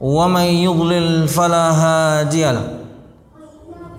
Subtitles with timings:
[0.00, 2.68] ومن يضلل فلا هادي له.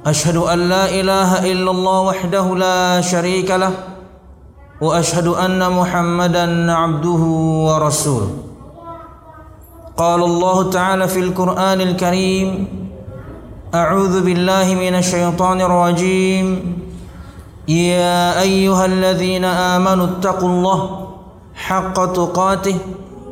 [0.06, 3.72] أشهد أن لا إله إلا الله وحده لا شريك له
[4.82, 7.24] وأشهد أن محمدا عبده
[7.68, 8.30] ورسوله.
[9.98, 12.68] قال الله تعالى في القرآن الكريم
[13.76, 16.78] أعوذ بالله من الشيطان الرجيم.
[17.68, 21.08] يا أيها الذين آمنوا اتقوا الله
[21.56, 22.78] حق تقاته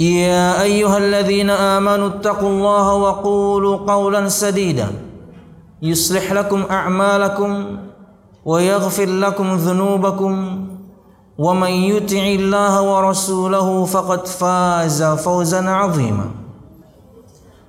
[0.00, 4.88] يا أيها الذين آمنوا اتقوا الله وقولوا قولا سديدا.
[5.82, 7.78] يصلح لكم أعمالكم
[8.44, 10.64] ويغفر لكم ذنوبكم.
[11.38, 16.30] ومن يطع الله ورسوله فقد فاز فوزا عظيما.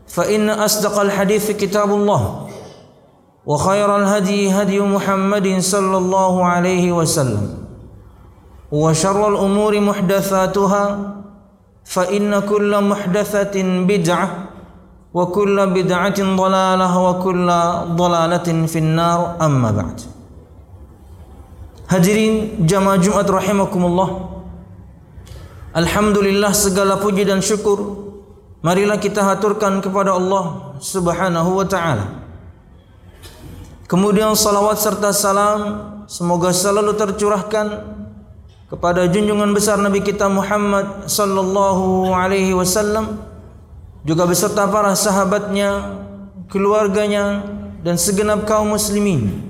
[0.07, 2.47] فإن أصدق الحديث كتاب الله
[3.45, 7.57] وخير الهدي هدي محمد صلى الله عليه وسلم.
[8.71, 11.15] وشر الأمور محدثاتها
[11.84, 14.28] فإن كل محدثة بدعة
[15.14, 17.48] وكل بدعة ضلالة وكل
[17.94, 19.98] ضلالة في النار أما بعد
[21.84, 24.40] Hadirin jamaah Jumat rahimakumullah
[25.76, 28.08] Alhamdulillah segala puji dan syukur
[28.64, 32.24] Marilah kita haturkan kepada Allah subhanahu wa ta'ala
[33.84, 35.60] Kemudian salawat serta salam
[36.08, 37.66] Semoga selalu tercurahkan
[38.69, 43.17] kepada junjungan besar Nabi kita Muhammad sallallahu alaihi wasallam
[44.05, 45.99] Juga beserta para sahabatnya
[46.53, 47.43] Keluarganya
[47.81, 49.49] Dan segenap kaum muslimin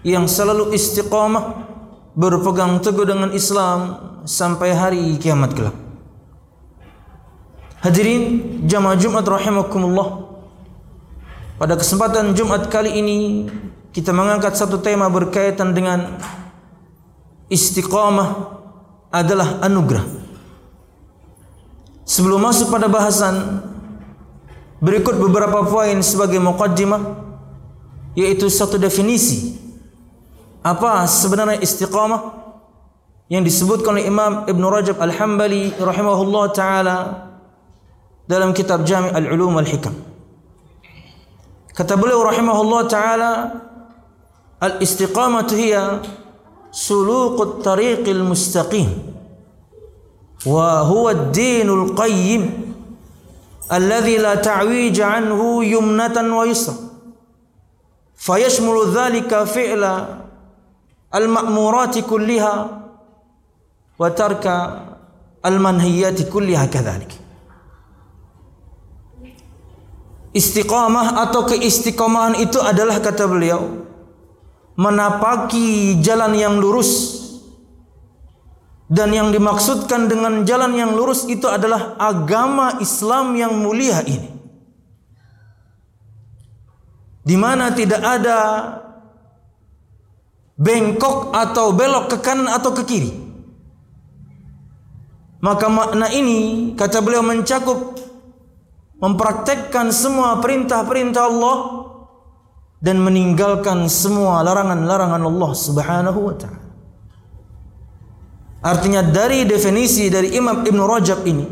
[0.00, 1.68] yang selalu istiqamah
[2.16, 5.76] berpegang teguh dengan Islam sampai hari kiamat kelak.
[7.80, 10.28] Hadirin jamaah Jumat rahimakumullah.
[11.60, 13.18] Pada kesempatan Jumat kali ini
[13.92, 16.16] kita mengangkat satu tema berkaitan dengan
[17.50, 18.56] istiqamah
[19.10, 20.06] adalah anugerah.
[22.06, 23.62] Sebelum masuk pada bahasan
[24.80, 27.28] berikut beberapa poin sebagai muqaddimah
[28.18, 29.54] yaitu satu definisi
[30.64, 32.40] apa sebenarnya istiqamah
[33.30, 36.96] yang disebutkan oleh Imam Ibn Rajab Al-Hambali rahimahullah taala
[38.26, 39.94] dalam kitab Jami' Al-Ulum Al-Hikam.
[41.70, 43.32] Kata beliau rahimahullah taala
[44.60, 46.02] al-istiqamah hiya
[46.72, 48.90] سلوك الطريق المستقيم
[50.46, 52.42] وهو الدين القيم
[53.72, 56.74] الذي لا تعويج عنه يمنة ويسرا.
[58.20, 59.82] فيشمل ذلك فعل
[61.14, 62.54] المأمورات كلها
[63.98, 64.46] وترك
[65.46, 67.12] المنهيات كلها كذلك.
[70.36, 73.89] استقامة أو استقامة itu adalah kata beliau.
[74.80, 77.20] Menapaki jalan yang lurus
[78.88, 84.40] dan yang dimaksudkan dengan jalan yang lurus itu adalah agama Islam yang mulia ini
[87.20, 88.38] di mana tidak ada
[90.56, 93.12] bengkok atau belok ke kanan atau ke kiri.
[95.40, 97.96] Maka makna ini kata beliau mencakup
[99.00, 101.56] mempraktekkan semua perintah-perintah Allah
[102.80, 106.68] dan meninggalkan semua larangan-larangan Allah Subhanahu wa taala.
[108.60, 111.46] Artinya dari definisi dari Imam Ibn Rajab ini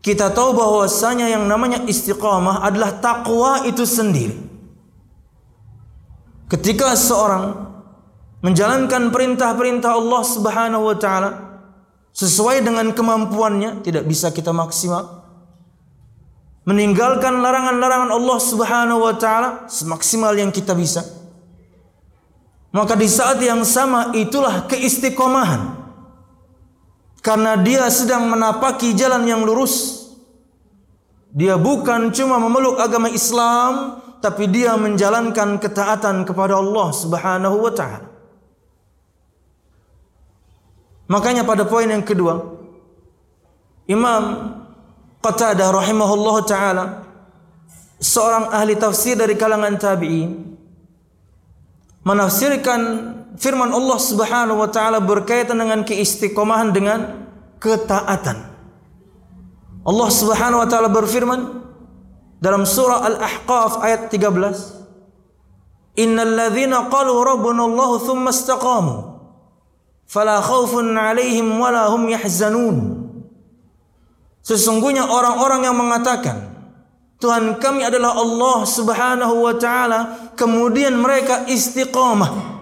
[0.00, 4.38] kita tahu bahwasanya yang namanya istiqamah adalah takwa itu sendiri.
[6.50, 7.70] Ketika seorang
[8.42, 11.30] menjalankan perintah-perintah Allah Subhanahu wa taala
[12.10, 15.19] sesuai dengan kemampuannya tidak bisa kita maksimal
[16.70, 21.02] meninggalkan larangan-larangan Allah Subhanahu wa taala semaksimal yang kita bisa.
[22.70, 25.82] Maka di saat yang sama itulah keistiqomahan.
[27.18, 30.06] Karena dia sedang menapaki jalan yang lurus.
[31.34, 38.06] Dia bukan cuma memeluk agama Islam tapi dia menjalankan ketaatan kepada Allah Subhanahu wa taala.
[41.10, 42.38] Makanya pada poin yang kedua
[43.90, 44.54] Imam
[45.20, 46.84] Qatadah rahimahullah taala
[48.00, 50.56] seorang ahli tafsir dari kalangan tabi'in
[52.08, 52.80] menafsirkan
[53.36, 57.28] firman Allah Subhanahu wa taala berkaitan dengan keistiqomahan dengan
[57.60, 58.48] ketaatan.
[59.84, 61.40] Allah Subhanahu wa taala berfirman
[62.40, 69.20] dalam surah Al-Ahqaf ayat 13 Innal ladzina qalu rabbuna Allah thumma istaqamu
[70.08, 72.99] fala khaufun 'alaihim wala hum yahzanun
[74.50, 76.50] Sesungguhnya orang-orang yang mengatakan
[77.22, 80.00] Tuhan kami adalah Allah Subhanahu wa taala
[80.34, 82.58] kemudian mereka istiqamah.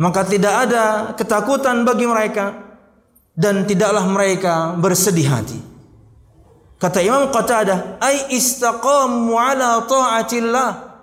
[0.00, 2.56] Maka tidak ada ketakutan bagi mereka
[3.36, 5.60] dan tidaklah mereka bersedih hati.
[6.80, 10.96] Kata Imam Qatadah ai istaqamu ala taatillah.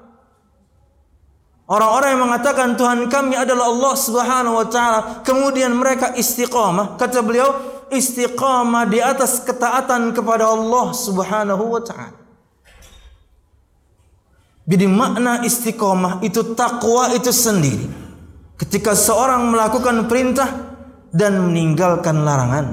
[1.69, 6.97] Orang-orang yang mengatakan Tuhan kami adalah Allah Subhanahu wa taala kemudian mereka istiqamah.
[6.97, 12.17] Kata beliau istiqamah di atas ketaatan kepada Allah Subhanahu wa taala.
[14.65, 17.91] Jadi makna istiqamah itu takwa itu sendiri.
[18.55, 20.47] Ketika seorang melakukan perintah
[21.11, 22.65] dan meninggalkan larangan.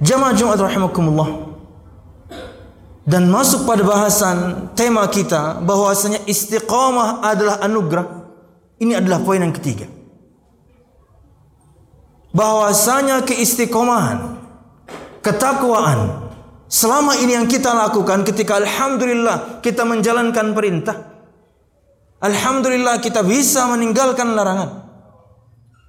[0.00, 1.52] Jamaah Jumat rahimakumullah.
[3.02, 8.06] Dan masuk pada bahasan tema kita bahwasanya istiqamah adalah anugerah.
[8.78, 10.01] Ini adalah poin yang ketiga
[12.32, 14.40] bahwasanya keistiqomahan
[15.20, 16.32] ketakwaan
[16.66, 21.12] selama ini yang kita lakukan ketika alhamdulillah kita menjalankan perintah
[22.22, 24.86] alhamdulillah kita bisa meninggalkan larangan.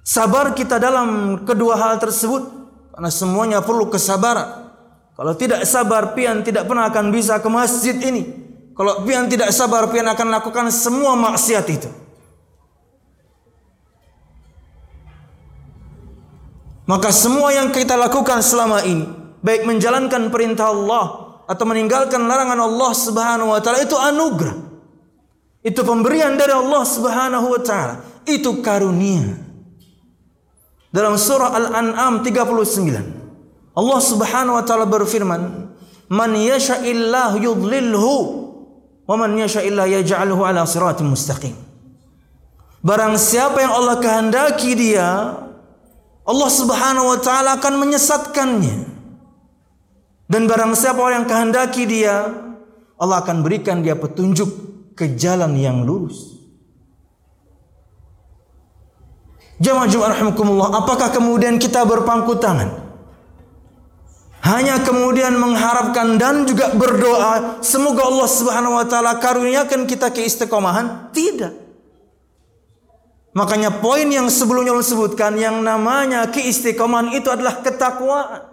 [0.04, 2.44] Sabar kita dalam kedua hal tersebut
[2.92, 4.68] karena semuanya perlu kesabaran.
[5.14, 8.44] Kalau tidak sabar pian tidak pernah akan bisa ke masjid ini.
[8.74, 11.88] Kalau pian tidak sabar pian akan lakukan semua maksiat itu
[16.84, 19.08] Maka semua yang kita lakukan selama ini,
[19.40, 24.56] baik menjalankan perintah Allah atau meninggalkan larangan Allah Subhanahu wa taala itu anugerah.
[25.64, 28.04] Itu pemberian dari Allah Subhanahu wa taala.
[28.28, 29.32] Itu karunia.
[30.92, 33.72] Dalam surah Al-An'am 39.
[33.74, 35.40] Allah Subhanahu wa taala berfirman,
[36.12, 38.12] "Man yasha'illahu yudlilhu
[39.08, 41.56] wa man yasha'illahu yaj'alhu 'ala siratin mustaqim."
[42.84, 45.40] Barang siapa yang Allah kehendaki dia
[46.24, 48.76] Allah Subhanahu wa taala akan menyesatkannya.
[50.24, 52.32] Dan barang siapa orang yang kehendaki dia,
[52.96, 54.48] Allah akan berikan dia petunjuk
[54.96, 56.32] ke jalan yang lurus.
[59.60, 62.82] Jemaah Jumat rahimakumullah, apakah kemudian kita berpangku tangan?
[64.44, 71.12] Hanya kemudian mengharapkan dan juga berdoa semoga Allah Subhanahu wa taala karuniakan kita keistiqomahan?
[71.16, 71.63] Tidak.
[73.34, 78.46] Makanya poin yang sebelumnya Allah sebutkan yang namanya keistiqomahan itu adalah ketakwaan.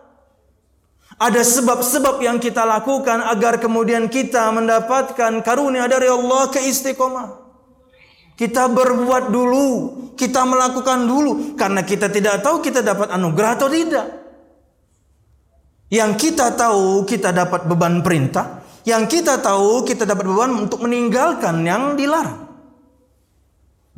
[1.22, 7.30] Ada sebab-sebab yang kita lakukan agar kemudian kita mendapatkan karunia dari Allah keistiqomahan.
[8.34, 9.68] Kita berbuat dulu,
[10.18, 14.08] kita melakukan dulu karena kita tidak tahu kita dapat anugerah atau tidak.
[15.94, 21.62] Yang kita tahu kita dapat beban perintah, yang kita tahu kita dapat beban untuk meninggalkan
[21.62, 22.51] yang dilarang.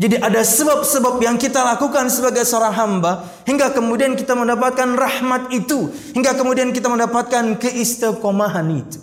[0.03, 5.87] Jadi ada sebab-sebab yang kita lakukan sebagai seorang hamba hingga kemudian kita mendapatkan rahmat itu,
[6.11, 8.99] hingga kemudian kita mendapatkan keistiqomahan itu.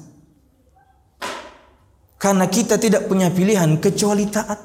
[2.21, 4.61] Karena kita tidak punya pilihan kecuali taat.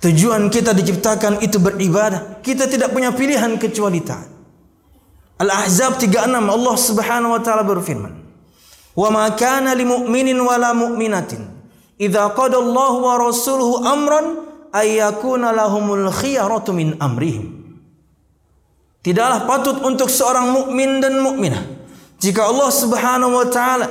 [0.00, 2.40] Tujuan kita diciptakan itu beribadah.
[2.40, 4.32] Kita tidak punya pilihan kecuali taat.
[5.36, 8.24] Al-Ahzab 36 Allah Subhanahu wa taala berfirman,
[8.96, 11.44] "Wa ma kana lil mu'minin wala mu'minatin
[12.00, 17.58] idza qada Allah wa rasuluhu amran ayyakuna lahumul khiyaratu min amrihim.
[19.02, 21.78] Tidaklah patut untuk seorang mukmin dan mukminah
[22.18, 23.88] jika Allah Subhanahu wa taala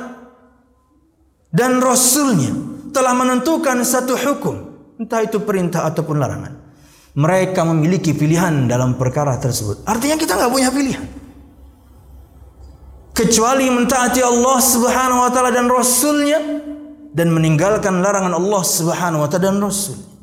[1.47, 2.51] dan rasulnya
[2.91, 4.55] telah menentukan satu hukum,
[4.99, 6.53] entah itu perintah ataupun larangan.
[7.17, 9.81] Mereka memiliki pilihan dalam perkara tersebut.
[9.87, 11.05] Artinya kita enggak punya pilihan.
[13.15, 16.37] Kecuali mentaati Allah Subhanahu wa taala dan rasulnya
[17.09, 20.16] dan meninggalkan larangan Allah Subhanahu wa taala dan rasulnya.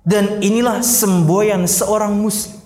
[0.00, 2.56] Dan inilah semboyan seorang muslim.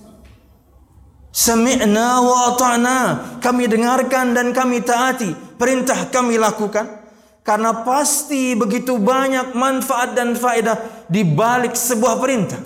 [1.35, 2.99] Sami'na wa ata'na.
[3.43, 5.35] Kami dengarkan dan kami taati.
[5.59, 7.03] Perintah kami lakukan.
[7.45, 12.63] Karena pasti begitu banyak manfaat dan faedah di balik sebuah perintah.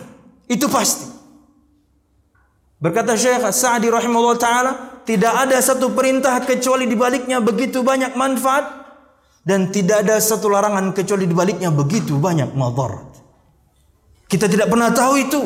[0.47, 1.09] Itu pasti.
[2.79, 4.73] Berkata Syekh Sa'di rahimahullah ta'ala.
[5.03, 8.77] Tidak ada satu perintah kecuali di baliknya begitu banyak manfaat.
[9.49, 13.08] dan tidak ada satu larangan kecuali di baliknya begitu banyak madarat.
[14.28, 15.42] Kita tidak pernah tahu itu.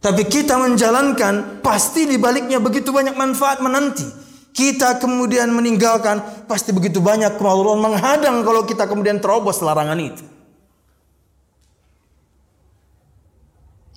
[0.00, 4.08] Tapi kita menjalankan pasti di baliknya begitu banyak manfaat menanti.
[4.50, 10.24] Kita kemudian meninggalkan pasti begitu banyak kemaluan menghadang kalau kita kemudian terobos larangan itu.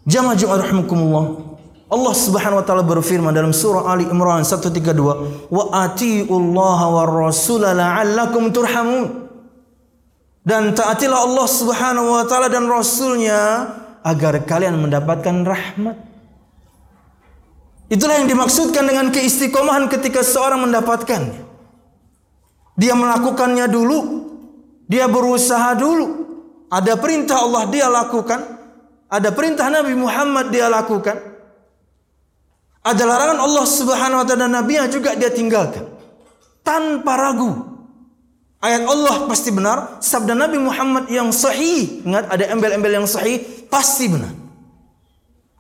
[0.04, 1.56] Jamaah Jumat rahimakumullah.
[1.88, 8.52] Allah Subhanahu wa taala berfirman dalam surah Ali Imran 132, "Wa atiullaha war rasul la'allakum
[8.52, 9.23] turhamun."
[10.44, 13.72] Dan taatilah Allah Subhanahu wa taala dan rasulnya
[14.04, 15.96] agar kalian mendapatkan rahmat.
[17.88, 21.48] Itulah yang dimaksudkan dengan keistiqomahan ketika seorang mendapatkannya.
[22.76, 24.00] Dia melakukannya dulu,
[24.92, 26.28] dia berusaha dulu.
[26.68, 28.42] Ada perintah Allah dia lakukan,
[29.08, 31.16] ada perintah Nabi Muhammad dia lakukan.
[32.84, 35.88] Ada larangan Allah Subhanahu wa taala dan Nabi juga dia tinggalkan.
[36.68, 37.73] Tanpa ragu.
[38.64, 44.08] Ayat Allah pasti benar, sabda Nabi Muhammad yang sahih, ingat ada embel-embel yang sahih, pasti
[44.08, 44.32] benar.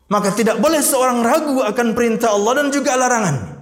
[0.08, 3.60] Maka tidak boleh seorang ragu akan perintah Allah dan juga larangan.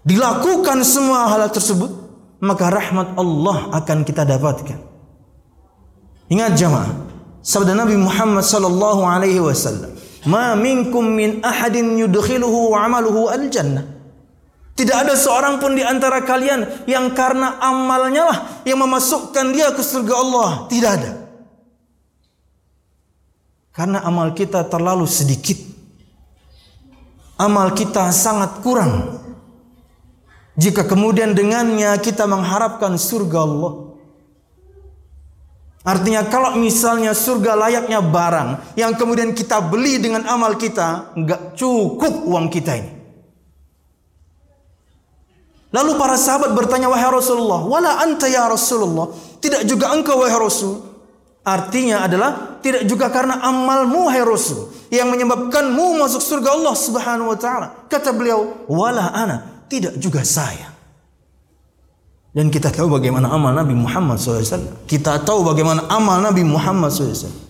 [0.00, 1.92] Dilakukan semua hal tersebut,
[2.40, 4.80] maka rahmat Allah akan kita dapatkan.
[6.32, 6.88] Ingat jemaah,
[7.44, 9.92] sabda Nabi Muhammad sallallahu alaihi wasallam,
[10.24, 13.95] "Ma minkum min ahadin yudkhiluhu 'amaluhu al-jannah."
[14.76, 19.80] Tidak ada seorang pun di antara kalian yang karena amalnya lah yang memasukkan dia ke
[19.80, 20.50] surga Allah.
[20.68, 21.12] Tidak ada.
[23.72, 25.56] Karena amal kita terlalu sedikit.
[27.40, 29.16] Amal kita sangat kurang.
[30.60, 33.72] Jika kemudian dengannya kita mengharapkan surga Allah.
[35.88, 42.28] Artinya kalau misalnya surga layaknya barang yang kemudian kita beli dengan amal kita, enggak cukup
[42.28, 42.95] uang kita ini.
[45.74, 49.10] Lalu para sahabat bertanya wahai Rasulullah, "Wala anta ya Rasulullah?"
[49.42, 50.78] Tidak juga engkau wahai Rasul.
[51.46, 57.38] Artinya adalah tidak juga karena amalmu wahai Rasul yang menyebabkanmu masuk surga Allah Subhanahu wa
[57.38, 57.86] taala.
[57.86, 60.70] Kata beliau, "Wala ana." Tidak juga saya.
[62.30, 64.86] Dan kita tahu bagaimana amal Nabi Muhammad SAW.
[64.86, 67.45] Kita tahu bagaimana amal Nabi Muhammad SAW.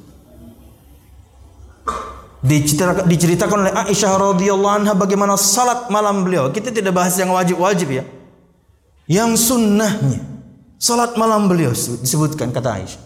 [3.06, 6.54] Diceritakan oleh Aisyah radhiyallahu anha bagaimana salat malam beliau.
[6.54, 8.04] Kita tidak bahas yang wajib-wajib ya.
[9.10, 10.22] Yang sunnahnya.
[10.78, 13.02] Salat malam beliau disebutkan kata Aisyah.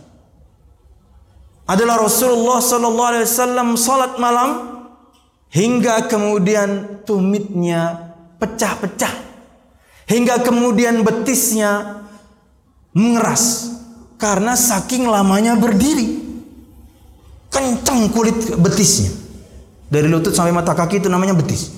[1.70, 4.82] Adalah Rasulullah sallallahu alaihi wasallam salat malam
[5.54, 9.14] hingga kemudian tumitnya pecah-pecah
[10.10, 12.02] hingga kemudian betisnya
[12.90, 13.70] mengeras
[14.18, 16.18] karena saking lamanya berdiri
[17.54, 19.19] kencang kulit betisnya
[19.90, 21.76] dari lutut sampai mata kaki itu namanya betis.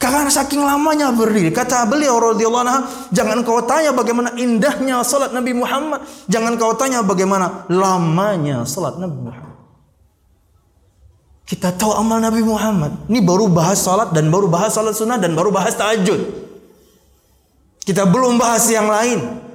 [0.00, 5.52] Karena saking lamanya berdiri kata beliau radhiyallahu anha jangan kau tanya bagaimana indahnya salat Nabi
[5.52, 6.00] Muhammad.
[6.24, 9.60] Jangan kau tanya bagaimana lamanya salat Nabi Muhammad.
[11.44, 13.12] Kita tahu amal Nabi Muhammad.
[13.12, 16.48] Ini baru bahas salat dan baru bahas salat sunnah dan baru bahas tahajud.
[17.84, 19.49] Kita belum bahas yang lain.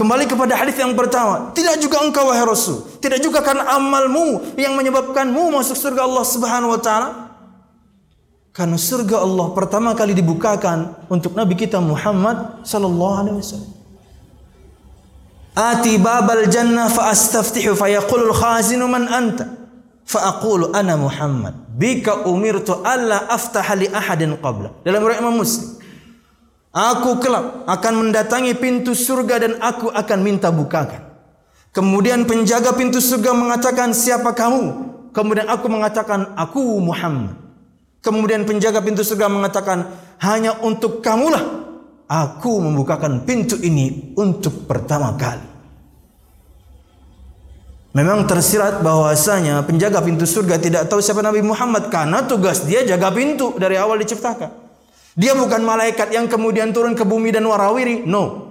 [0.00, 4.72] Kembali kepada hadis yang pertama, tidak juga engkau wahai Rasul, tidak juga karena amalmu yang
[4.72, 7.08] menyebabkanmu masuk surga Allah Subhanahu wa taala.
[8.56, 13.72] Karena surga Allah pertama kali dibukakan untuk Nabi kita Muhammad sallallahu alaihi wasallam.
[15.52, 19.52] Ati babal jannah fa astaftihu fa yaqulu al khazinu man anta
[20.08, 24.80] fa aqulu ana Muhammad bika umirtu alla aftaha li ahadin qabla.
[24.80, 25.79] Dalam riwayat Muslim.
[26.70, 31.02] Aku kelak akan mendatangi pintu surga dan aku akan minta bukakan.
[31.74, 34.90] Kemudian penjaga pintu surga mengatakan, siapa kamu?
[35.10, 37.34] Kemudian aku mengatakan, aku Muhammad.
[38.02, 39.86] Kemudian penjaga pintu surga mengatakan,
[40.22, 41.42] hanya untuk kamulah
[42.06, 45.46] aku membukakan pintu ini untuk pertama kali.
[47.90, 53.10] Memang tersirat bahwasanya penjaga pintu surga tidak tahu siapa Nabi Muhammad karena tugas dia jaga
[53.10, 54.69] pintu dari awal diciptakan.
[55.18, 58.06] Dia bukan malaikat yang kemudian turun ke bumi dan warawiri.
[58.06, 58.50] No.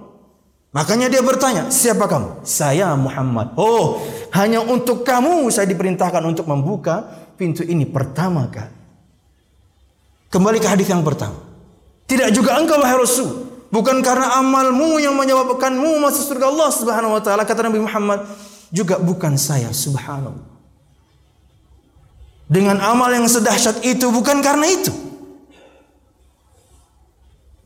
[0.70, 2.46] Makanya dia bertanya, siapa kamu?
[2.46, 3.58] Saya Muhammad.
[3.58, 3.98] Oh,
[4.30, 7.02] hanya untuk kamu saya diperintahkan untuk membuka
[7.34, 8.78] pintu ini pertama kali.
[10.30, 11.42] Kembali ke hadis yang pertama.
[12.06, 13.50] Tidak juga engkau wahai Rasul.
[13.70, 18.26] Bukan karena amalmu yang menyebabkanmu masuk surga Allah Subhanahu wa taala kata Nabi Muhammad,
[18.70, 20.46] juga bukan saya subhanallah.
[22.50, 24.90] Dengan amal yang sedahsyat itu bukan karena itu.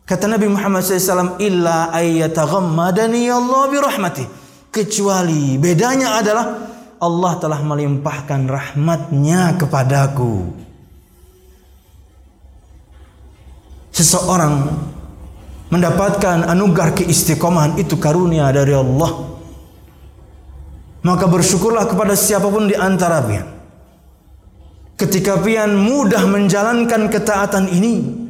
[0.04, 4.24] Kata Nabi Muhammad SAW, Illa ayyataghammadani Allah birahmati.
[4.68, 6.44] Kecuali bedanya adalah
[7.00, 10.52] Allah telah melimpahkan rahmatnya kepadaku.
[13.96, 14.76] Seseorang
[15.72, 19.32] mendapatkan anugerah keistiqomahan itu karunia dari Allah.
[21.00, 23.46] Maka bersyukurlah kepada siapapun di antara pian.
[25.00, 28.23] Ketika pian mudah menjalankan ketaatan ini,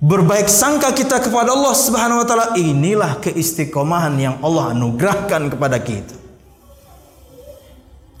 [0.00, 6.16] berbaik sangka kita kepada Allah Subhanahu wa taala inilah keistiqomahan yang Allah anugerahkan kepada kita.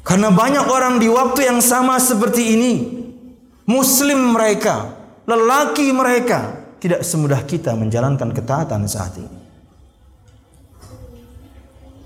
[0.06, 2.72] Karena banyak orang di waktu yang sama seperti ini,
[3.66, 4.94] muslim mereka,
[5.26, 9.38] lelaki mereka tidak semudah kita menjalankan ketaatan saat ini.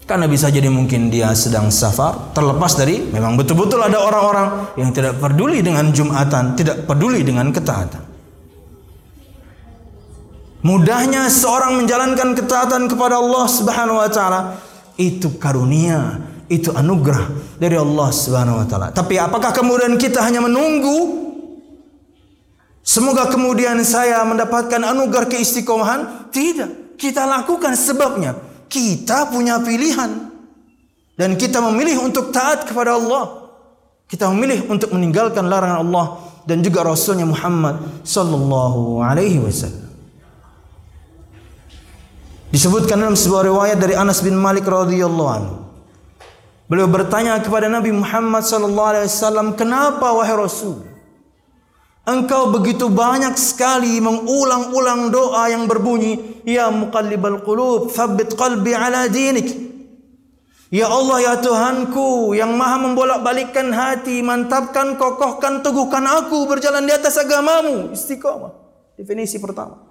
[0.09, 5.23] Karena bisa jadi mungkin dia sedang safar, terlepas dari memang betul-betul ada orang-orang yang tidak
[5.23, 8.10] peduli dengan Jumatan, tidak peduli dengan ketaatan.
[10.61, 14.40] Mudahnya seorang menjalankan ketaatan kepada Allah Subhanahu wa taala
[15.00, 16.21] itu karunia,
[16.52, 18.88] itu anugerah dari Allah Subhanahu wa taala.
[18.93, 21.33] Tapi apakah kemudian kita hanya menunggu
[22.85, 26.29] semoga kemudian saya mendapatkan anugerah keistiqomahan?
[26.29, 27.00] Tidak.
[27.00, 28.37] Kita lakukan sebabnya
[28.71, 30.31] kita punya pilihan
[31.19, 33.52] dan kita memilih untuk taat kepada Allah.
[34.07, 36.07] Kita memilih untuk meninggalkan larangan Allah
[36.45, 39.89] dan juga Rasulnya Muhammad sallallahu alaihi wasallam.
[42.50, 45.54] Disebutkan dalam sebuah riwayat dari Anas bin Malik radhiyallahu anhu.
[46.66, 50.83] Beliau bertanya kepada Nabi Muhammad sallallahu alaihi wasallam, "Kenapa wahai Rasul?
[52.11, 59.52] Engkau begitu banyak sekali mengulang-ulang doa yang berbunyi Ya muqallibal qulub Thabbit qalbi ala dinik
[60.73, 67.21] Ya Allah ya Tuhanku Yang maha membolak-balikkan hati Mantapkan, kokohkan, teguhkan aku Berjalan di atas
[67.21, 68.57] agamamu Istiqamah
[68.97, 69.89] Definisi pertama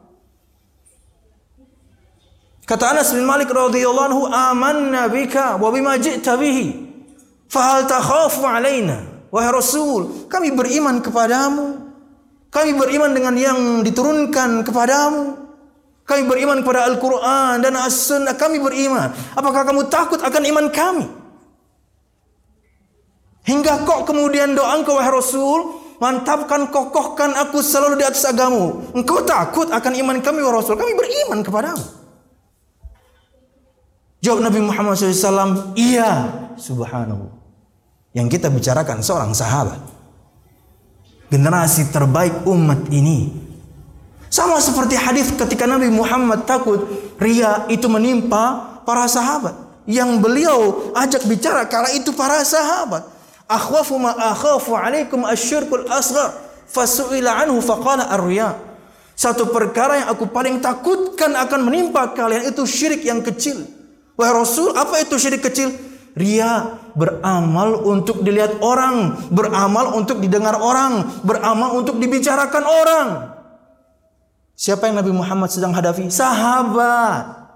[2.69, 6.85] Kata Anas bin Malik radhiyallahu anhu amanna bika wa bima ji'ta bihi
[7.49, 11.89] fa hal takhafu alaina wahai rasul kami beriman kepadamu
[12.49, 15.37] kami beriman dengan yang diturunkan kepadamu.
[16.01, 18.33] Kami beriman kepada Al-Quran dan As-Sunnah.
[18.33, 19.13] Kami beriman.
[19.37, 21.05] Apakah kamu takut akan iman kami?
[23.45, 25.77] Hingga kok kemudian doa engkau wahai Rasul.
[25.99, 28.95] Mantapkan, kokohkan aku selalu di atas agamu.
[28.97, 30.73] Engkau takut akan iman kami wahai Rasul.
[30.73, 31.98] Kami beriman kepadamu.
[34.19, 35.73] Jawab Nabi Muhammad SAW.
[35.79, 36.27] Iya.
[36.59, 37.31] Subhanallah.
[38.11, 39.79] Yang kita bicarakan seorang sahabat
[41.29, 43.31] generasi terbaik umat ini.
[44.29, 46.85] Sama seperti hadis ketika Nabi Muhammad takut
[47.17, 49.57] ria itu menimpa para sahabat
[49.89, 53.05] yang beliau ajak bicara kala itu para sahabat.
[53.49, 56.37] Akhwafu ma akhafu alaikum asyirkul asghar
[56.69, 58.53] fasu'ila anhu faqala ar-riya.
[59.17, 63.65] Satu perkara yang aku paling takutkan akan menimpa kalian itu syirik yang kecil.
[64.19, 65.71] Wahai Rasul, apa itu syirik kecil?
[66.11, 73.07] Ria beramal untuk dilihat orang, beramal untuk didengar orang, beramal untuk dibicarakan orang.
[74.59, 76.11] Siapa yang Nabi Muhammad sedang hadapi?
[76.11, 77.47] Sahabat.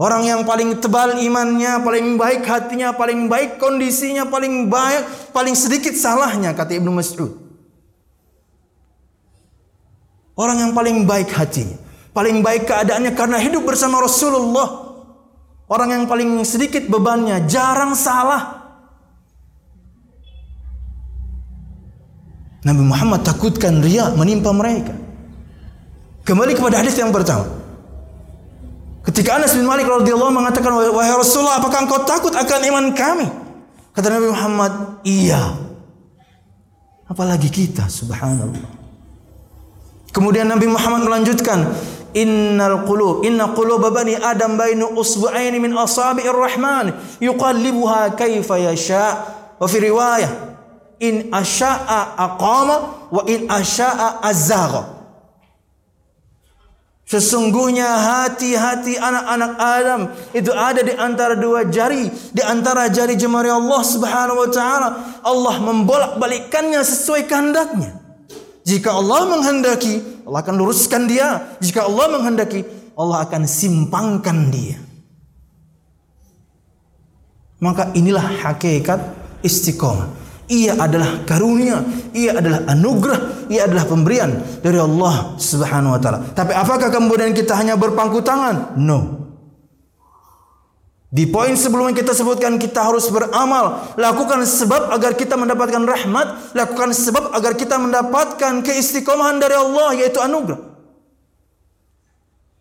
[0.00, 5.92] Orang yang paling tebal imannya, paling baik hatinya, paling baik kondisinya, paling baik, paling sedikit
[5.92, 7.36] salahnya kata Ibnu Mas'ud.
[10.36, 11.76] Orang yang paling baik hatinya,
[12.16, 14.85] paling baik keadaannya karena hidup bersama Rasulullah.
[15.66, 18.66] Orang yang paling sedikit bebannya jarang salah.
[22.62, 24.94] Nabi Muhammad takutkan ria menimpa mereka.
[26.26, 27.46] Kembali kepada hadis yang pertama.
[29.06, 33.26] Ketika Anas bin Malik radhiyallahu mengatakan wahai Rasulullah apakah engkau takut akan iman kami?
[33.94, 34.72] Kata Nabi Muhammad,
[35.06, 35.54] iya.
[37.06, 38.66] Apalagi kita subhanallah.
[40.10, 41.70] Kemudian Nabi Muhammad melanjutkan,
[42.16, 49.20] innal qulub inna qulub bani adam bainu usbu'ain min asabi'ir rahman yuqallibuha kaifa yasha
[49.60, 50.32] wa fi riwayah
[51.04, 52.76] in asya'a aqama
[53.12, 54.96] wa in asya'a azagha
[57.06, 60.00] Sesungguhnya hati-hati anak-anak Adam
[60.34, 64.88] itu ada di antara dua jari, di antara jari jemari Allah Subhanahu wa taala.
[65.22, 68.05] Allah membolak-balikkannya sesuai kehendaknya.
[68.66, 71.54] Jika Allah menghendaki, Allah akan luruskan dia.
[71.62, 72.66] Jika Allah menghendaki,
[72.98, 74.82] Allah akan simpangkan dia.
[77.62, 78.98] Maka inilah hakikat
[79.46, 80.10] istiqomah.
[80.46, 81.82] Ia adalah karunia,
[82.14, 84.30] ia adalah anugerah, ia adalah pemberian
[84.62, 86.22] dari Allah Subhanahu wa taala.
[86.34, 88.78] Tapi apakah kemudian kita hanya berpangku tangan?
[88.78, 89.25] No.
[91.06, 96.90] Di poin sebelumnya kita sebutkan kita harus beramal, lakukan sebab agar kita mendapatkan rahmat, lakukan
[96.90, 100.58] sebab agar kita mendapatkan keistiqomahan dari Allah yaitu anugerah.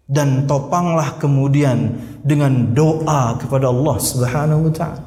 [0.05, 5.03] Dan topanglah kemudian dengan doa kepada Allah Subhanahu wa taala.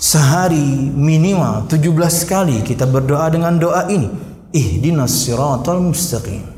[0.00, 1.84] Sehari minimal 17
[2.24, 4.08] kali kita berdoa dengan doa ini.
[4.56, 6.53] Ihdinas siratal mustaqim.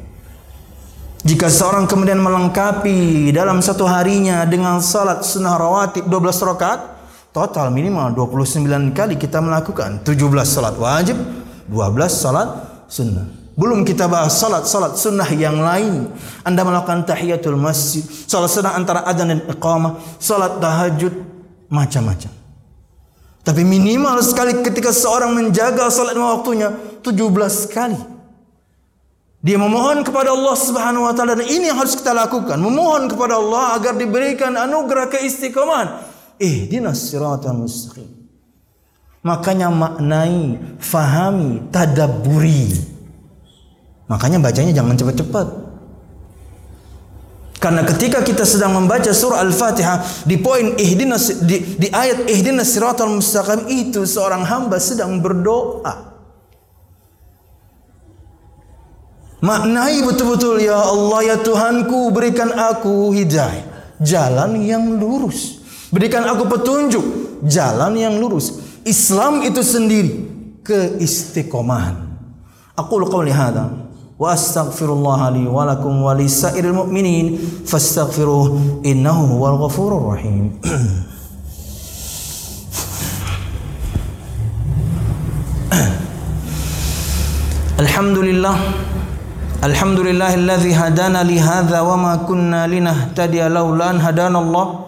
[1.26, 6.22] Jika seorang kemudian melengkapi dalam satu harinya dengan salat sunnah rawatib 12
[6.54, 6.80] rakaat,
[7.34, 11.18] total minimal 29 kali kita melakukan 17 salat wajib,
[11.66, 11.74] 12
[12.14, 12.48] salat
[12.86, 13.26] sunnah.
[13.58, 16.12] Belum kita bahas salat-salat sunnah yang lain.
[16.46, 21.26] Anda melakukan tahiyatul masjid, salat sunnah antara adzan dan iqamah, salat tahajud,
[21.66, 22.30] macam-macam.
[23.42, 26.70] Tapi minimal sekali ketika seorang menjaga salat waktunya
[27.02, 28.15] 17 kali.
[29.46, 33.38] Dia memohon kepada Allah Subhanahu wa taala dan ini yang harus kita lakukan, memohon kepada
[33.38, 36.02] Allah agar diberikan anugerah keistiqomahan.
[36.42, 38.10] Ihdinas siratal mustaqim.
[39.22, 42.74] Makanya maknai, fahami, tadabburi.
[44.10, 45.46] Makanya bacanya jangan cepat-cepat.
[47.62, 53.14] Karena ketika kita sedang membaca surah Al-Fatihah di poin ihdinas di, di ayat ihdinas siratal
[53.14, 56.15] mustaqim itu seorang hamba sedang berdoa.
[59.36, 65.60] Maknai betul-betul ya Allah ya Tuhanku berikan aku hidayah jalan yang lurus.
[65.92, 67.04] Berikan aku petunjuk
[67.44, 68.64] jalan yang lurus.
[68.86, 70.24] Islam itu sendiri
[70.64, 72.06] keistiqomahan.
[72.76, 73.70] Aku qauli hadza
[74.16, 80.56] wa astaghfirullah li wa lakum wa lisairil mu'minin fastaghfiruh innahu huwal ghafurur rahim.
[87.76, 88.56] Alhamdulillah
[89.64, 94.80] الحمد لله الذي هدانا لهذا وما كنا لنهتدي لولا أن هدانا الله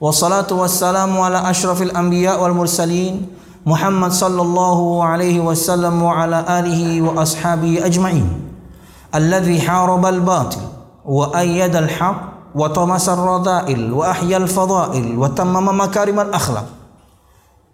[0.00, 3.26] والصلاة والسلام على أشرف الأنبياء والمرسلين
[3.66, 8.26] محمد صلى الله عليه وسلم وعلى آله وأصحابه أجمعين
[9.14, 10.60] الذي حارب الباطل
[11.04, 12.20] وأيد الحق
[12.54, 16.66] وطمس الرذائل وأحيا الفضائل وتمم مكارم الأخلاق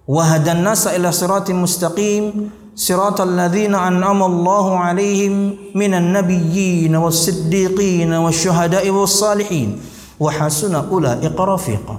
[0.09, 5.34] وهدى الناس إلى صراط مستقيم صراط الذين أنعم الله عليهم
[5.76, 9.70] من النبيين والصديقين والشهداء والصالحين
[10.20, 11.98] وحسن أولئك رفيقا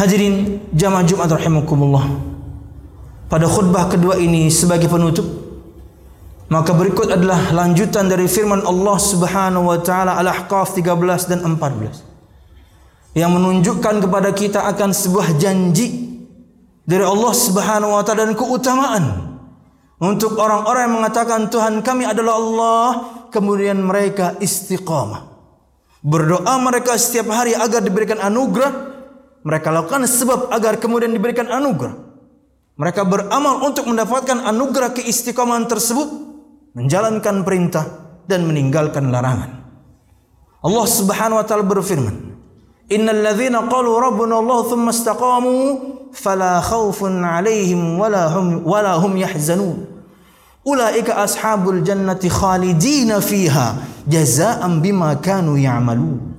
[0.00, 2.08] Hadirin jamaah Jumat rahimakumullah.
[3.28, 5.28] Pada khutbah kedua ini sebagai penutup
[6.50, 13.30] maka berikut adalah lanjutan dari firman Allah Subhanahu wa taala Al-Ahqaf 13 dan 14 yang
[13.30, 16.03] menunjukkan kepada kita akan sebuah janji
[16.85, 19.05] dari Allah Subhanahu wa taala dan keutamaan.
[19.95, 22.87] Untuk orang-orang yang mengatakan Tuhan kami adalah Allah
[23.33, 25.33] kemudian mereka istiqamah.
[26.05, 28.93] Berdoa mereka setiap hari agar diberikan anugerah.
[29.45, 31.97] Mereka lakukan sebab agar kemudian diberikan anugerah.
[32.75, 36.11] Mereka beramal untuk mendapatkan anugerah keistiqamahan tersebut
[36.75, 37.85] menjalankan perintah
[38.27, 39.63] dan meninggalkan larangan.
[40.59, 42.34] Allah Subhanahu wa taala berfirman
[42.89, 45.53] Innal ladzina qalu rabbuna Allah thumma istaqamu
[46.13, 49.89] fala khaufun 'alaihim wala hum wala hum yahzanun.
[50.65, 56.33] Ulaika ashabul jannati khalidina fiha jazaa'an bima kanu ya'malun.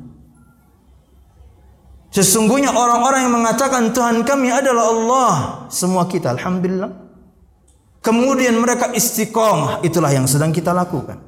[2.14, 5.32] Sesungguhnya orang-orang yang mengatakan Tuhan kami adalah Allah,
[5.68, 6.88] semua kita alhamdulillah.
[8.00, 11.18] Kemudian mereka istiqamah, itulah yang sedang kita lakukan.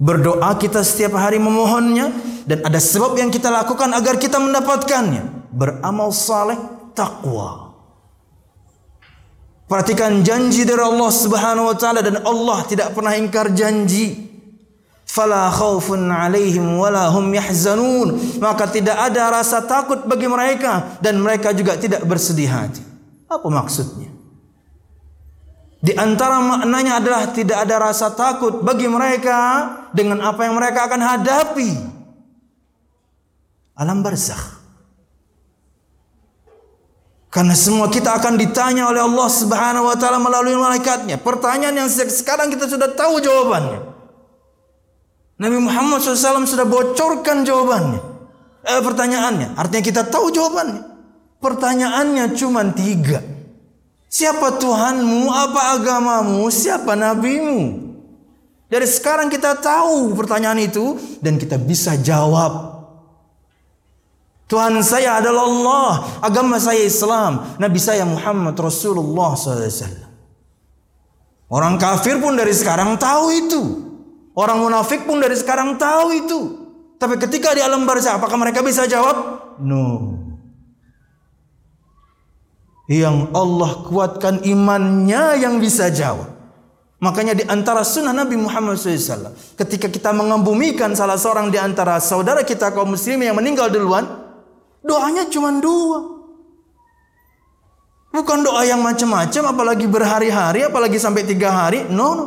[0.00, 2.08] Berdoa kita setiap hari memohonnya
[2.46, 5.50] dan ada sebab yang kita lakukan agar kita mendapatkannya.
[5.50, 6.56] Beramal saleh,
[6.94, 7.70] takwa.
[9.70, 14.26] Perhatikan janji dari Allah Subhanahu wa taala dan Allah tidak pernah ingkar janji.
[15.06, 18.38] Fala khaufun 'alaihim wala hum yahzanun.
[18.42, 22.82] Maka tidak ada rasa takut bagi mereka dan mereka juga tidak bersedih hati.
[23.30, 24.10] Apa maksudnya?
[25.80, 31.00] Di antara maknanya adalah tidak ada rasa takut bagi mereka dengan apa yang mereka akan
[31.00, 31.70] hadapi.
[33.80, 34.60] Alam barzakh.
[37.30, 41.16] Karena semua kita akan ditanya oleh Allah Subhanahu wa taala melalui malaikatnya.
[41.16, 43.80] Pertanyaan yang sekarang kita sudah tahu jawabannya.
[45.40, 48.02] Nabi Muhammad SAW sudah bocorkan jawabannya.
[48.60, 50.84] Eh, pertanyaannya, artinya kita tahu jawabannya.
[51.40, 53.24] Pertanyaannya cuma tiga.
[54.10, 55.30] Siapa Tuhanmu?
[55.30, 56.44] Apa agamamu?
[56.50, 57.88] Siapa nabimu?
[58.68, 62.79] Dari sekarang kita tahu pertanyaan itu dan kita bisa jawab.
[64.50, 65.92] Tuhan saya adalah Allah,
[66.26, 70.10] agama saya Islam, Nabi saya Muhammad Rasulullah SAW.
[71.46, 73.62] Orang kafir pun dari sekarang tahu itu.
[74.34, 76.38] Orang munafik pun dari sekarang tahu itu.
[76.98, 79.38] Tapi ketika di alam barzah, apakah mereka bisa jawab?
[79.62, 80.18] No
[82.90, 86.26] yang Allah kuatkan imannya yang bisa jawab.
[86.98, 92.42] Makanya di antara sunnah Nabi Muhammad SAW, ketika kita mengembumikan salah seorang di antara saudara
[92.42, 94.19] kita kaum muslim yang meninggal duluan,
[94.84, 96.20] doanya cuma dua.
[98.10, 101.86] Bukan doa yang macam-macam, apalagi berhari-hari, apalagi sampai tiga hari.
[101.86, 102.26] No, no.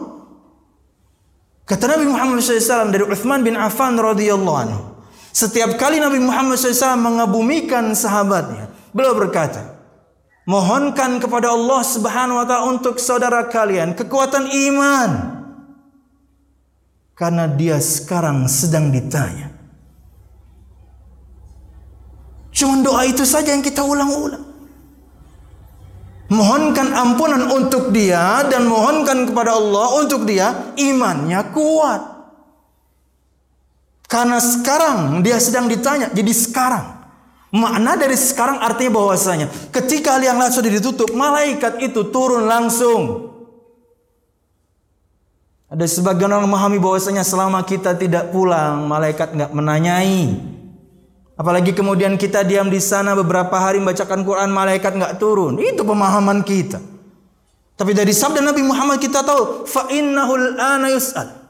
[1.64, 4.82] Kata Nabi Muhammad SAW dari Uthman bin Affan radhiyallahu anhu.
[5.32, 9.80] Setiap kali Nabi Muhammad SAW mengabumikan sahabatnya, beliau berkata,
[10.44, 15.12] mohonkan kepada Allah Subhanahu wa taala untuk saudara kalian kekuatan iman.
[17.16, 19.53] Karena dia sekarang sedang ditanya.
[22.54, 24.46] Cuma doa itu saja yang kita ulang-ulang.
[26.30, 32.02] Mohonkan ampunan untuk dia dan mohonkan kepada Allah untuk dia imannya kuat.
[34.10, 37.02] Karena sekarang dia sedang ditanya, jadi sekarang.
[37.54, 43.30] Makna dari sekarang artinya bahwasanya ketika liang sudah ditutup, malaikat itu turun langsung.
[45.70, 50.53] Ada sebagian orang memahami bahwasanya selama kita tidak pulang, malaikat enggak menanyai.
[51.34, 55.58] Apalagi kemudian kita diam di sana beberapa hari membacakan Quran, malaikat enggak turun.
[55.58, 56.78] Itu pemahaman kita.
[57.74, 61.42] Tapi dari sabda Nabi Muhammad kita tahu, fa innahul ana yus'al.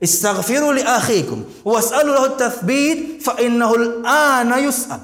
[0.00, 4.98] Istaghfiru li akhikum was'alu lahu tathbit fa innahul ana yus'al.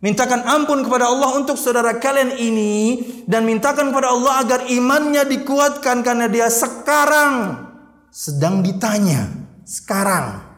[0.00, 6.04] Mintakan ampun kepada Allah untuk saudara kalian ini dan mintakan kepada Allah agar imannya dikuatkan
[6.04, 7.64] karena dia sekarang
[8.12, 9.28] sedang ditanya.
[9.64, 10.53] Sekarang.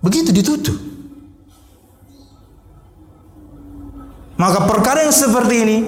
[0.00, 0.90] Begitu ditutup.
[4.40, 5.78] Maka perkara yang seperti ini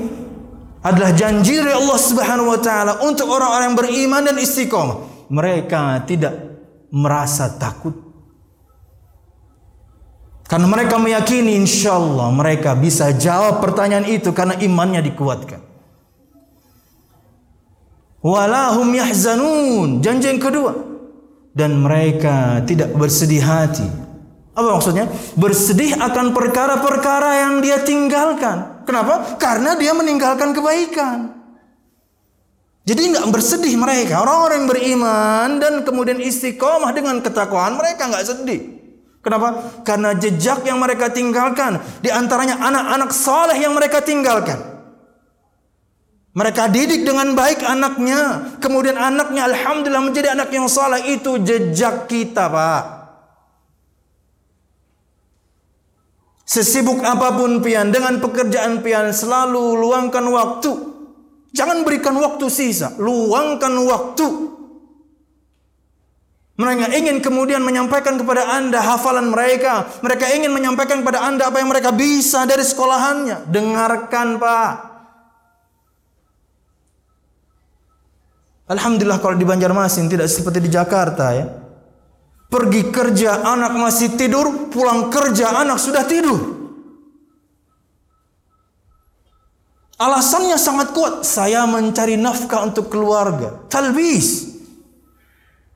[0.85, 4.97] adalah janji dari Allah Subhanahu wa taala untuk orang-orang yang beriman dan istiqomah.
[5.33, 6.37] Mereka tidak
[6.93, 7.97] merasa takut.
[10.45, 15.65] Karena mereka meyakini insyaallah mereka bisa jawab pertanyaan itu karena imannya dikuatkan.
[18.21, 20.05] Walahum yahzanun.
[20.05, 20.77] Janji yang kedua.
[21.57, 24.02] Dan mereka tidak bersedih hati
[24.53, 25.09] apa maksudnya?
[25.33, 28.85] Bersedih akan perkara-perkara yang dia tinggalkan.
[28.85, 29.41] Kenapa?
[29.41, 31.41] Karena dia meninggalkan kebaikan.
[32.85, 34.21] Jadi enggak bersedih mereka.
[34.21, 38.61] Orang-orang yang beriman dan kemudian istiqomah dengan ketakwaan mereka enggak sedih.
[39.23, 39.81] Kenapa?
[39.87, 41.81] Karena jejak yang mereka tinggalkan.
[42.05, 44.59] Di antaranya anak-anak soleh yang mereka tinggalkan.
[46.37, 48.53] Mereka didik dengan baik anaknya.
[48.61, 51.17] Kemudian anaknya Alhamdulillah menjadi anak yang soleh.
[51.17, 53.02] Itu jejak kita Pak.
[56.53, 60.73] Sesibuk apapun pian dengan pekerjaan pian selalu luangkan waktu.
[61.57, 64.53] Jangan berikan waktu sisa, luangkan waktu.
[66.61, 69.89] Mereka ingin kemudian menyampaikan kepada anda hafalan mereka.
[70.05, 73.49] Mereka ingin menyampaikan kepada anda apa yang mereka bisa dari sekolahannya.
[73.49, 74.73] Dengarkan pak.
[78.69, 81.62] Alhamdulillah kalau di Banjarmasin tidak seperti di Jakarta ya.
[82.53, 86.37] Pergi kerja anak masih tidur, pulang kerja anak sudah tidur.
[89.97, 91.25] Alasannya sangat kuat.
[91.25, 93.57] Saya mencari nafkah untuk keluarga.
[93.73, 94.53] Talbis.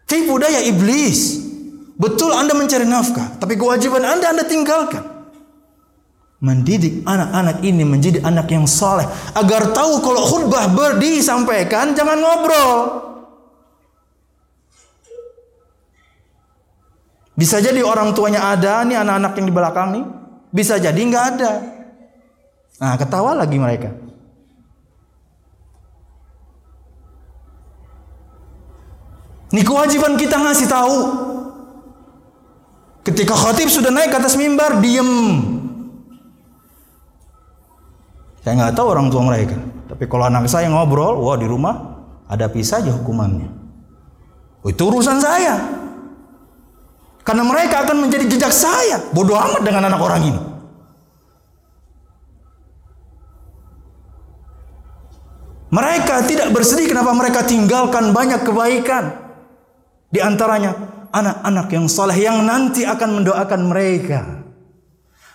[0.04, 1.40] Tipu daya iblis.
[1.96, 3.40] Betul anda mencari nafkah.
[3.40, 5.00] Tapi kewajiban anda, anda tinggalkan.
[6.44, 9.08] Mendidik anak-anak ini menjadi anak yang saleh.
[9.32, 13.15] Agar tahu kalau khutbah berdi sampaikan, jangan ngobrol.
[17.36, 20.04] Bisa jadi orang tuanya ada, nih anak-anak yang di belakang nih.
[20.48, 21.52] Bisa jadi nggak ada.
[22.80, 23.92] Nah, ketawa lagi mereka.
[29.52, 30.98] Ini kewajiban kita ngasih tahu.
[33.04, 35.12] Ketika khatib sudah naik ke atas mimbar, diem.
[38.42, 39.60] Saya nggak tahu orang tua mereka.
[39.92, 43.48] Tapi kalau anak saya ngobrol, wah di rumah ada pisah aja hukumannya.
[44.64, 45.75] Oh, itu urusan saya.
[47.26, 49.02] Karena mereka akan menjadi jejak saya.
[49.10, 50.40] Bodoh amat dengan anak orang ini.
[55.74, 59.26] Mereka tidak bersedih kenapa mereka tinggalkan banyak kebaikan.
[60.06, 60.78] Di antaranya
[61.10, 64.46] anak-anak yang saleh yang nanti akan mendoakan mereka.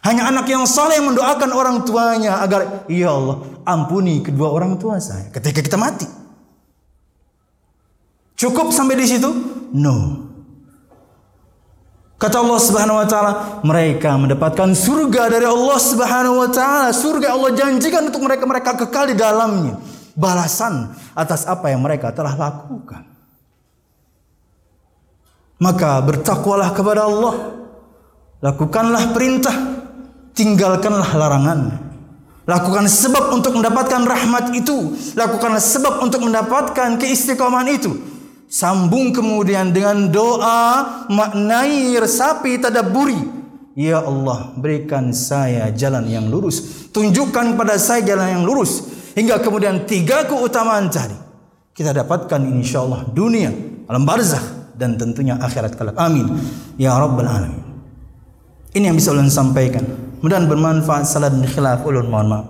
[0.07, 4.95] Hanya anak yang saleh yang mendoakan orang tuanya agar ya Allah ampuni kedua orang tua
[4.97, 6.07] saya ketika kita mati.
[8.39, 9.29] Cukup sampai di situ?
[9.75, 10.30] No.
[12.21, 13.33] Kata Allah Subhanahu wa taala,
[13.65, 16.93] mereka mendapatkan surga dari Allah Subhanahu wa taala.
[16.93, 19.81] Surga Allah janjikan untuk mereka mereka kekal di dalamnya.
[20.13, 23.09] Balasan atas apa yang mereka telah lakukan.
[25.57, 27.57] Maka bertakwalah kepada Allah.
[28.37, 29.81] Lakukanlah perintah,
[30.37, 31.89] tinggalkanlah larangan.
[32.45, 34.93] Lakukan sebab untuk mendapatkan rahmat itu.
[35.17, 38.10] Lakukanlah sebab untuk mendapatkan keistiqomahan itu.
[38.51, 43.39] Sambung kemudian dengan doa maknai resapi tadabburi.
[43.79, 46.91] Ya Allah, berikan saya jalan yang lurus.
[46.91, 48.91] Tunjukkan pada saya jalan yang lurus.
[49.15, 51.31] Hingga kemudian tiga keutamaan tadi.
[51.71, 53.49] kita dapatkan insyaallah dunia
[53.87, 56.27] alam barzakh dan tentunya akhirat kelak amin
[56.75, 57.63] ya rabbal alamin
[58.75, 59.83] ini yang bisa ulun sampaikan
[60.19, 62.45] mudah bermanfaat salah dan khilaf ulun mohon maaf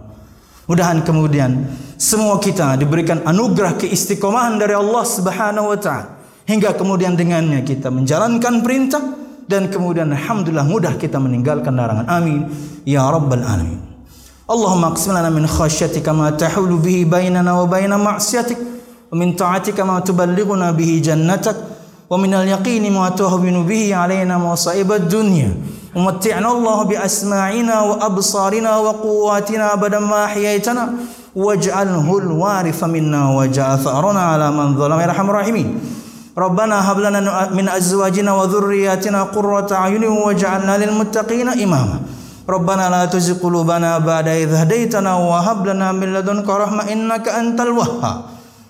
[0.66, 1.70] mudahan kemudian
[2.01, 8.63] semua kita diberikan anugerah keistiqomahan dari Allah Subhanahu wa taala hingga kemudian dengannya kita menjalankan
[8.63, 9.03] perintah
[9.47, 12.51] dan kemudian alhamdulillah mudah kita meninggalkan larangan amin
[12.87, 13.83] ya rabbal alamin
[14.47, 18.55] Allahumma aqsim lana min khasyatika ma tahulu bihi bainana wa baina ma'siyatik
[19.11, 21.59] wa min ta'atika ma tuballighuna bihi jannatak
[22.07, 25.51] wa min al-yaqini ma tuhawwinu bihi alaina masa'ib ad-dunya
[25.97, 30.85] ومتعنا الله بأسماعنا وأبصارنا وقواتنا أبدا ما أحييتنا
[31.36, 35.00] واجعله الوارث منا واجعل ثأرنا على من ظلم.
[35.00, 35.68] يا أرحم الراحمين.
[36.38, 42.00] ربنا هب لنا من أزواجنا وذرياتنا قرة أعين واجعلنا للمتقين إماما.
[42.50, 48.22] ربنا لا تزغ قلوبنا بعد إذ هديتنا وهب لنا من لدنك رحمة إنك أنت الوهاب.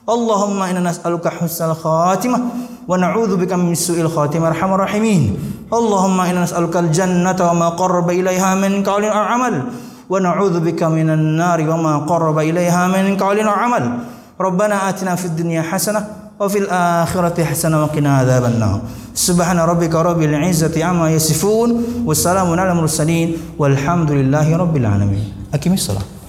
[0.09, 2.39] اللهم إنا نسألك حسن الخاتمة
[2.87, 4.47] ونعوذ بك من سوء الخاتمة.
[4.47, 5.21] أرحم الراحمين.
[5.73, 9.55] اللهم إنا نسألك الجنة وما قرب إليها من قول أو عمل.
[10.11, 13.83] ونعوذ بك من النار وما قرب إليها من قول أو عمل.
[14.41, 16.01] ربنا آتنا في الدنيا حسنة
[16.39, 18.79] وفي الآخرة حسنة وقنا عذاب النار.
[19.15, 21.69] سبحان ربك رب العزة عما يصفون
[22.05, 25.25] والسلام على المرسلين والحمد لله رب العالمين.
[25.53, 26.20] أكمل الصلاة.